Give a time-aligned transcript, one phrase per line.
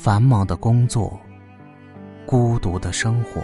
[0.00, 1.18] 繁忙的工作，
[2.24, 3.42] 孤独的生活，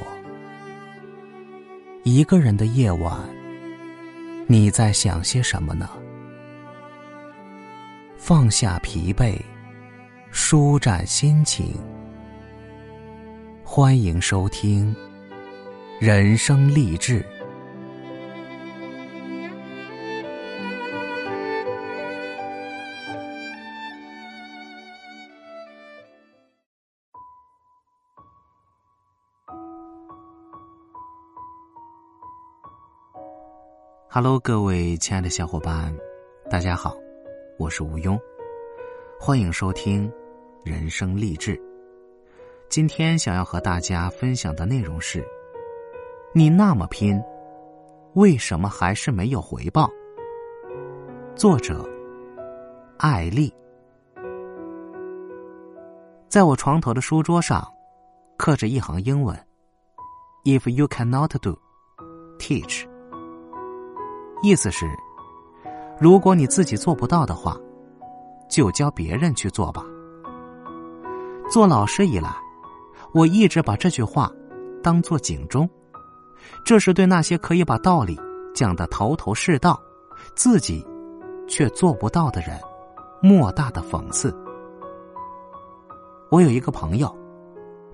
[2.05, 3.19] 一个人的夜晚，
[4.47, 5.91] 你在想些什么呢？
[8.17, 9.37] 放下疲惫，
[10.31, 11.75] 舒展心情。
[13.65, 14.95] 欢迎收听
[16.07, 17.21] 《人生励志》。
[34.17, 35.93] Hello，各位亲爱的小伙伴，
[36.49, 36.97] 大家好，
[37.59, 38.17] 我是吴庸，
[39.19, 40.09] 欢迎收听
[40.63, 41.57] 《人生励志》。
[42.69, 45.27] 今天想要和大家分享的内容是：
[46.33, 47.21] 你那么拼，
[48.13, 49.91] 为什么还是没有回报？
[51.35, 51.85] 作者：
[52.99, 53.53] 艾丽。
[56.29, 57.69] 在我床头的书桌上，
[58.37, 59.37] 刻着一行英文
[60.45, 61.59] ：“If you cannot do,
[62.39, 62.87] teach。”
[64.45, 64.87] 意思是，
[65.99, 67.57] 如果你自己做不到的话，
[68.47, 69.83] 就教别人去做吧。
[71.51, 72.29] 做老师以来，
[73.15, 74.31] 我一直把这句话
[74.83, 75.67] 当做警钟，
[76.63, 78.21] 这是对那些可以把道理
[78.55, 79.81] 讲得头头是道，
[80.37, 80.87] 自己
[81.49, 82.61] 却做不到的人
[83.23, 84.31] 莫大的讽刺。
[86.31, 87.11] 我有一个朋友，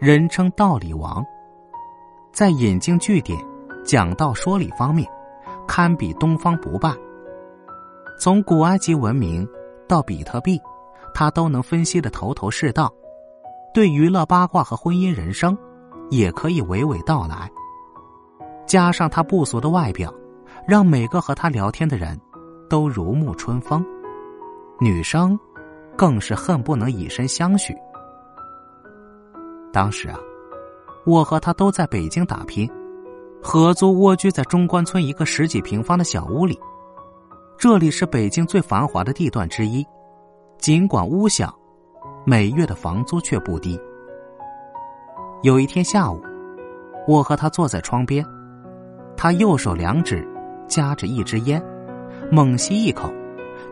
[0.01, 1.25] 人称“道理王”，
[2.34, 3.39] 在引经据典、
[3.84, 5.09] 讲道说理方面。
[5.71, 6.93] 堪比东方不败。
[8.19, 9.49] 从古埃及文明
[9.87, 10.61] 到比特币，
[11.15, 12.89] 他都能分析的头头是道；
[13.73, 15.57] 对娱乐八卦和婚姻人生，
[16.11, 17.49] 也可以娓娓道来。
[18.67, 20.12] 加上他不俗的外表，
[20.67, 22.21] 让每个和他聊天的人
[22.69, 23.87] 都如沐春风，
[24.81, 25.39] 女生
[25.97, 27.73] 更是恨不能以身相许。
[29.73, 30.19] 当时啊，
[31.06, 32.69] 我和他都在北京打拼。
[33.43, 36.61] 合租蜗居在中关村一个十几平方的小屋里，
[37.59, 39.84] 这里是北京最繁华的地段之一。
[40.59, 41.53] 尽管屋小，
[42.25, 43.81] 每月的房租却不低。
[45.43, 46.21] 有一天下午，
[47.09, 48.23] 我和他坐在窗边，
[49.17, 50.27] 他右手两指
[50.69, 51.62] 夹着一支烟，
[52.31, 53.11] 猛吸一口，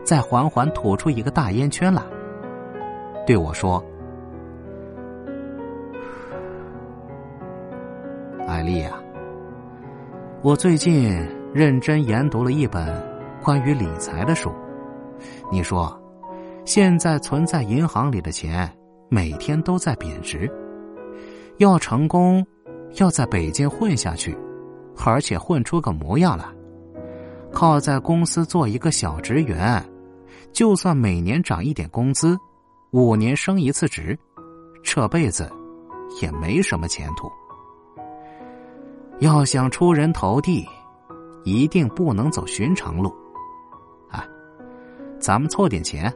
[0.03, 2.01] 再缓缓吐出一个大烟圈来，
[3.27, 3.83] 对我说
[8.49, 8.99] ：“艾丽呀。”
[10.41, 11.13] 我最近
[11.53, 12.95] 认真研读了一本
[13.43, 14.49] 关于理财的书。
[15.51, 16.01] 你说，
[16.63, 18.71] 现在存在银行里的钱
[19.09, 20.49] 每天都在贬值。
[21.57, 22.45] 要成功，
[22.95, 24.33] 要在北京混下去，
[25.03, 26.45] 而且混出个模样来，
[27.51, 29.83] 靠在公司做一个小职员，
[30.53, 32.37] 就算每年涨一点工资，
[32.91, 34.17] 五年升一次职，
[34.83, 35.51] 这辈子
[36.21, 37.29] 也没什么前途。
[39.19, 40.65] 要想出人头地，
[41.43, 43.13] 一定不能走寻常路。
[44.09, 44.25] 哎，
[45.19, 46.13] 咱们凑点钱，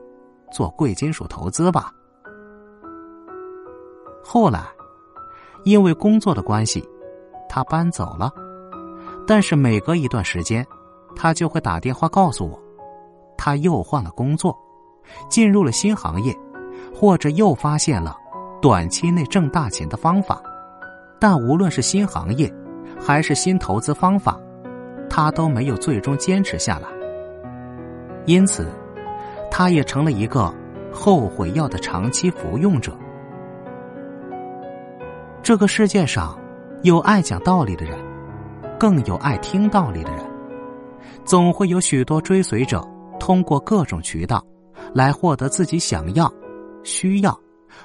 [0.54, 1.92] 做贵金属投资吧。
[4.24, 4.64] 后来，
[5.66, 6.88] 因为工作的关系，
[7.50, 8.32] 他搬走了。
[9.28, 10.66] 但是每隔一段时间，
[11.14, 12.58] 他就会打电话告诉我，
[13.38, 14.58] 他又换了工作，
[15.30, 16.34] 进入了新行业，
[16.96, 18.16] 或者又发现了
[18.62, 20.42] 短期内挣大钱的方法。
[21.20, 22.54] 但无论是新行业，
[23.06, 24.40] 还是新投资方法，
[25.10, 26.88] 他都没有最终坚持下来。
[28.26, 28.66] 因此，
[29.52, 30.54] 他也成了一个
[30.90, 32.98] 后悔药的长期服用者。
[35.42, 36.40] 这个世界上，
[36.84, 38.00] 有爱讲道理的人，
[38.80, 40.24] 更有爱听道理的人。
[41.26, 42.82] 总会有许多追随者，
[43.20, 44.42] 通过各种渠道，
[44.94, 46.34] 来获得自己想要、
[46.84, 47.38] 需要，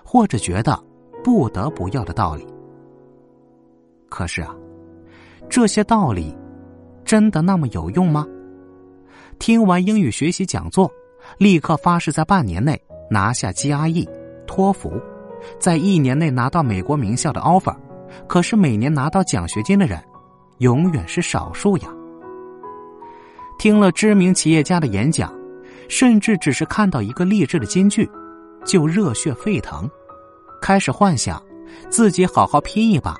[0.04, 0.80] 或者觉得
[1.24, 2.46] 不得不要的道理。
[4.08, 4.54] 可是啊。
[5.48, 6.36] 这些道理，
[7.04, 8.26] 真的那么有用吗？
[9.38, 10.90] 听完英语学习讲座，
[11.38, 12.80] 立刻发誓在半年内
[13.10, 14.08] 拿下 GRE、
[14.46, 15.00] 托福，
[15.58, 17.74] 在一年内拿到美国名校的 offer。
[18.26, 20.02] 可是每年拿到奖学金的人，
[20.58, 21.88] 永远是少数呀。
[23.58, 25.32] 听了知名企业家的演讲，
[25.88, 28.10] 甚至只是看到一个励志的金句，
[28.64, 29.88] 就热血沸腾，
[30.60, 31.42] 开始幻想
[31.90, 33.14] 自己好好拼一把，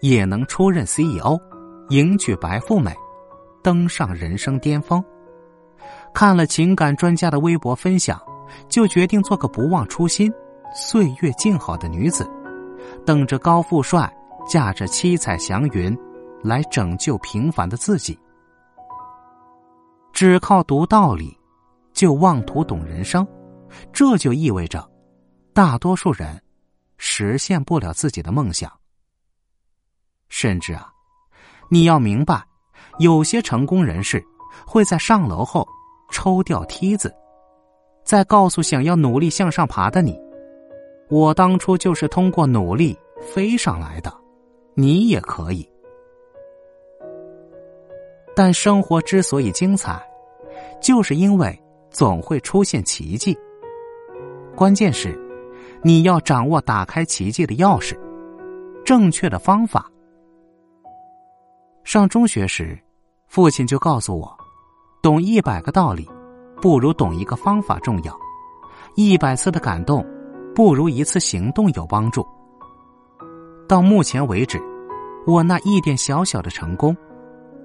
[0.00, 1.40] 也能出任 CEO。
[1.92, 2.96] 迎娶白富美，
[3.62, 5.04] 登上人生巅峰。
[6.14, 8.18] 看了情感专家的微博分享，
[8.66, 10.32] 就决定做个不忘初心、
[10.74, 12.26] 岁月静好的女子，
[13.04, 14.10] 等着高富帅
[14.48, 15.94] 驾着七彩祥云
[16.42, 18.18] 来拯救平凡的自己。
[20.14, 21.38] 只靠读道理，
[21.92, 23.26] 就妄图懂人生，
[23.92, 24.90] 这就意味着，
[25.52, 26.42] 大多数人
[26.96, 28.72] 实现不了自己的梦想。
[30.30, 30.90] 甚至啊，
[31.72, 32.38] 你要明白，
[32.98, 34.22] 有些成功人士
[34.66, 35.66] 会在上楼后
[36.10, 37.10] 抽掉梯子，
[38.04, 40.14] 再告诉想要努力向上爬的你
[41.08, 44.12] ：“我当初就是通过努力飞上来的，
[44.74, 45.66] 你也可以。”
[48.36, 49.98] 但生活之所以精彩，
[50.78, 51.58] 就是因为
[51.90, 53.34] 总会出现奇迹。
[54.54, 55.18] 关键是，
[55.82, 57.98] 你要掌握打开奇迹的钥匙，
[58.84, 59.90] 正确的方法。
[61.84, 62.78] 上中学时，
[63.26, 64.38] 父亲就告诉我，
[65.02, 66.08] 懂一百个道理，
[66.60, 68.12] 不如懂一个方法重要；
[68.94, 70.06] 一百次的感动，
[70.54, 72.24] 不如一次行动有帮助。
[73.68, 74.62] 到目前为止，
[75.26, 76.96] 我那一点小小的成功，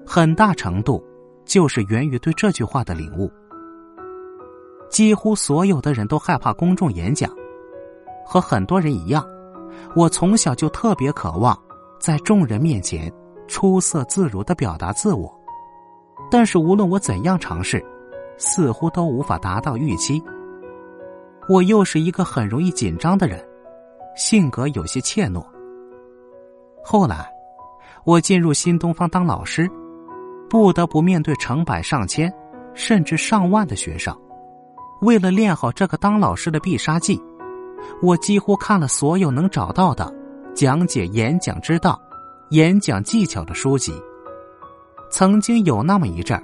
[0.06, 1.04] 很大程度
[1.46, 3.32] 就是源于对这句话的领悟。
[4.90, 7.30] 几乎所有的人都害怕公众演讲，
[8.26, 9.24] 和很多人一样，
[9.96, 11.58] 我从小就特别渴望
[12.00, 13.14] 在众人面前。
[13.48, 15.34] 出色自如的表达自我，
[16.30, 17.84] 但是无论我怎样尝试，
[18.38, 20.22] 似乎都无法达到预期。
[21.50, 23.44] 我又是一个很容易紧张的人，
[24.16, 25.44] 性格有些怯懦。
[26.84, 27.30] 后来，
[28.04, 29.70] 我进入新东方当老师，
[30.50, 32.34] 不得不面对成百上千，
[32.74, 34.16] 甚至上万的学生。
[35.02, 37.22] 为了练好这个当老师的必杀技，
[38.02, 40.14] 我几乎看了所有能找到的
[40.54, 42.00] 讲解演讲之道。
[42.52, 43.94] 演讲技巧的书籍，
[45.12, 46.44] 曾经有那么一阵儿，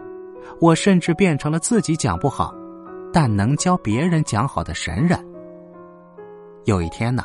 [0.59, 2.53] 我甚至变成了自己讲不好，
[3.13, 5.17] 但能教别人讲好的神人。
[6.65, 7.23] 有一天呢，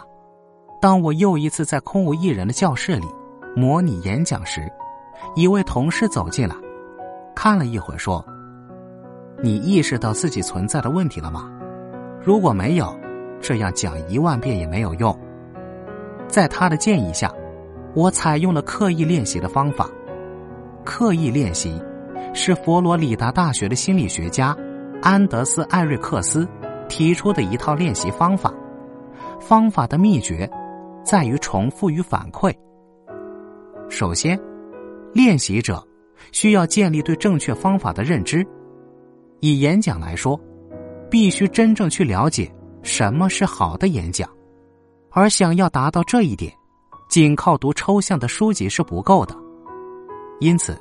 [0.81, 3.09] 当我又一次在空无一人的教室里
[3.57, 4.71] 模拟演讲时，
[5.35, 6.55] 一位同事走进来，
[7.35, 8.25] 看了一会儿说
[9.43, 11.51] ：“你意识到自己存在的问题了吗？
[12.23, 12.97] 如果没有，
[13.41, 15.19] 这样讲一万遍也没有用。”
[16.29, 17.29] 在他的建议下。
[17.99, 19.91] 我采用了刻意练习的方法。
[20.85, 21.83] 刻意练习
[22.33, 24.57] 是佛罗里达大学的心理学家
[25.03, 26.47] 安德斯·艾瑞克斯
[26.89, 28.55] 提出的一套练习方法。
[29.41, 30.49] 方法的秘诀
[31.05, 32.55] 在于重复与反馈。
[33.89, 34.39] 首先，
[35.13, 35.85] 练习者
[36.31, 38.47] 需要建立对正确方法的认知。
[39.41, 40.41] 以演讲来说，
[41.11, 42.49] 必须真正去了解
[42.81, 44.31] 什么是好的演讲，
[45.11, 46.53] 而想要达到这一点。
[47.09, 49.35] 仅靠读抽象的书籍是不够的，
[50.41, 50.79] 因此，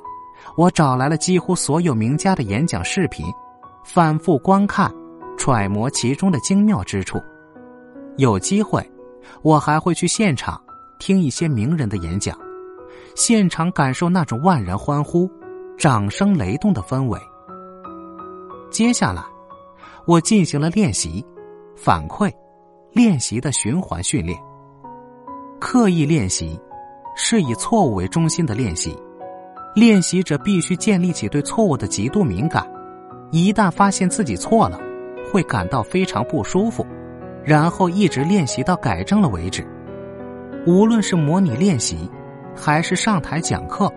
[0.56, 3.24] 我找来了几乎所有名家的演讲视频，
[3.82, 4.92] 反复观看，
[5.38, 7.18] 揣摩其中的精妙之处。
[8.18, 8.86] 有机会，
[9.42, 10.60] 我还会去现场
[10.98, 12.38] 听一些名人的演讲，
[13.14, 15.30] 现场感受那种万人欢呼、
[15.78, 17.18] 掌声雷动的氛围。
[18.70, 19.24] 接下来，
[20.04, 21.24] 我进行了练习、
[21.74, 22.30] 反馈、
[22.92, 24.38] 练习的循环训练。
[25.60, 26.58] 刻意练习
[27.16, 28.96] 是以错误为中心的练习，
[29.74, 32.64] 练习者必须建立起对错误的极度敏感，
[33.32, 34.78] 一旦发现自己错了，
[35.32, 36.86] 会感到非常不舒服，
[37.44, 39.66] 然后一直练习到改正了为止。
[40.64, 42.08] 无论是模拟练习，
[42.54, 43.92] 还是上台讲课，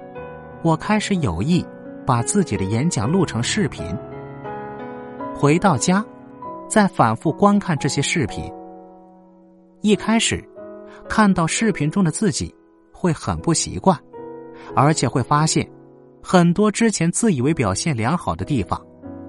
[0.63, 1.63] 我开始有意
[2.05, 3.85] 把自己的演讲录成视频。
[5.35, 6.03] 回到家，
[6.67, 8.51] 再反复观看这些视频。
[9.81, 10.43] 一开始。
[11.13, 12.55] 看到视频中的自己，
[12.93, 13.99] 会很不习惯，
[14.73, 15.69] 而且会发现，
[16.23, 18.81] 很多之前自以为表现良好的地方，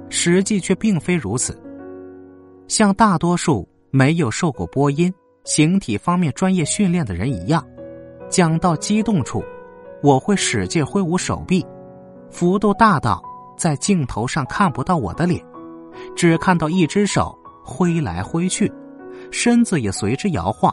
[0.08, 1.60] 实际却并非如此。
[2.68, 5.12] 像大多数没有受过播音、
[5.42, 7.66] 形体方面专业训练的人一样，
[8.30, 9.42] 讲到激动处，
[10.04, 11.66] 我会使劲挥舞手臂，
[12.30, 13.20] 幅度大到
[13.58, 15.44] 在镜头上看不到我的脸，
[16.14, 18.72] 只看到一只手挥来挥去，
[19.32, 20.72] 身子也随之摇晃。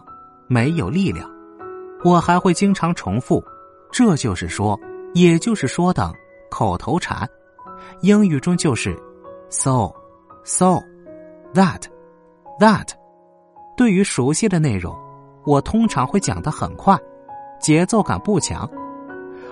[0.50, 1.29] 没有力量，
[2.03, 3.44] 我还会经常重复，
[3.91, 4.77] 这就是说，
[5.13, 6.12] 也就是说等
[6.50, 7.29] 口头禅，
[8.01, 8.98] 英语中就是
[9.50, 9.94] so
[10.44, 10.82] so
[11.53, 11.84] that
[12.60, 12.89] that。
[13.77, 14.98] 对于熟悉的内容，
[15.46, 16.98] 我通常会讲得很快，
[17.62, 18.68] 节奏感不强。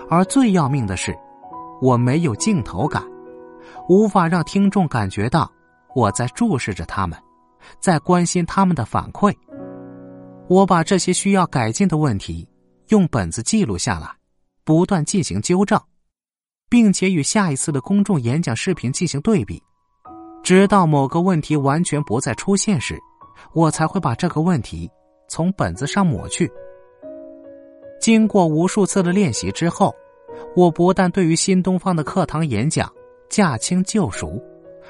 [0.09, 1.15] 而最要命的是，
[1.79, 3.03] 我没有镜头感，
[3.87, 5.47] 无法让听众感觉到
[5.93, 7.17] 我在注视着他们，
[7.79, 9.31] 在关心他们的反馈。
[10.49, 12.47] 我把这些需要改进的问题
[12.87, 14.09] 用本子记录下来，
[14.63, 15.79] 不断进行纠正，
[16.69, 19.61] 并且与下一次的公众演讲视频进行对比，
[20.41, 22.97] 直到某个问题完全不再出现时，
[23.53, 24.89] 我才会把这个问题
[25.27, 26.49] 从本子上抹去。
[27.99, 29.93] 经过无数次的练习之后，
[30.55, 32.89] 我不但对于新东方的课堂演讲
[33.27, 34.41] 驾轻就熟，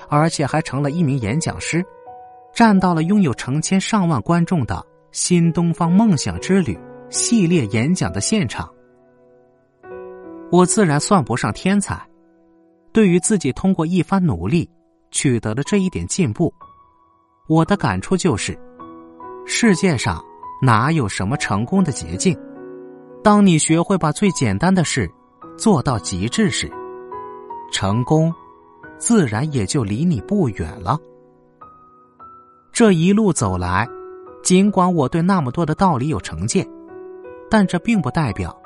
[0.08, 1.84] 而且还成了一名演讲师，
[2.54, 4.86] 站到了拥有成千上万观众的。
[5.12, 6.78] 新东方梦想之旅
[7.10, 8.70] 系列演讲的现场。
[10.52, 12.00] 我自然算不上天才，
[12.94, 14.70] 对于自己通过一番努力
[15.12, 16.54] 取得的这一点进步，
[17.48, 18.58] 我的感触就是：
[19.46, 20.24] 世界上
[20.62, 22.38] 哪有什么成功的捷径？
[23.24, 25.10] 当你学会把最简单的事
[25.58, 26.72] 做到极致时，
[27.72, 28.34] 成功
[28.98, 30.98] 自然也就离你不远了。
[32.72, 33.88] 这一路走来，
[34.48, 36.66] 尽管我对那么多的道理有成见，
[37.52, 38.58] 但这并不代表。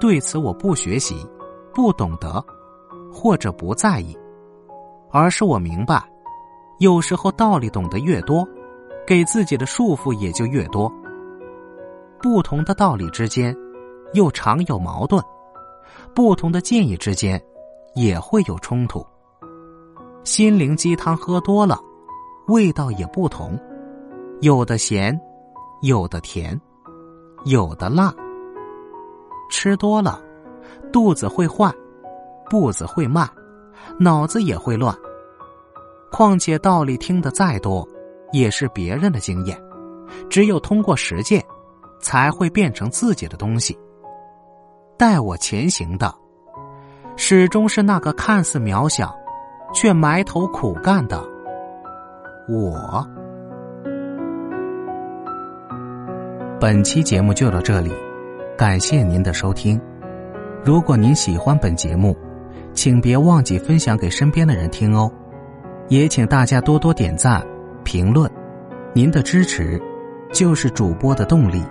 [0.00, 1.14] 对此，我不学习，
[1.72, 2.44] 不懂得，
[3.12, 4.18] 或者不在意，
[5.12, 6.02] 而是我明白，
[6.80, 8.44] 有时候道理懂得越多，
[9.06, 10.92] 给自己的束缚也就越多。
[12.20, 13.56] 不同的道理之间，
[14.14, 15.22] 又常有矛盾；
[16.16, 17.40] 不同的建议之间，
[17.94, 19.06] 也会有冲突。
[20.24, 21.78] 心灵鸡汤喝多了，
[22.48, 23.56] 味道也不同，
[24.40, 25.16] 有的咸，
[25.80, 26.60] 有的甜，
[27.44, 28.12] 有的辣。
[29.50, 30.20] 吃多了，
[30.92, 31.72] 肚子会坏，
[32.50, 33.28] 步子会慢，
[33.98, 34.94] 脑子也会乱。
[36.10, 37.86] 况且道理听得再多，
[38.32, 39.58] 也是别人的经验，
[40.28, 41.42] 只有通过实践，
[42.00, 43.78] 才会变成自己的东西。
[44.98, 46.12] 带我前行的，
[47.16, 49.16] 始终是那个看似渺小，
[49.72, 51.22] 却埋头苦干的
[52.48, 53.06] 我。
[56.60, 57.92] 本期节目就到这里。
[58.56, 59.80] 感谢您的收听，
[60.64, 62.16] 如果您喜欢本节目，
[62.72, 65.08] 请别忘记分享给身边的人听哦。
[65.86, 67.46] 也请大家多多点赞、
[67.84, 68.28] 评论，
[68.92, 69.80] 您的支持
[70.32, 71.62] 就是主播的动力。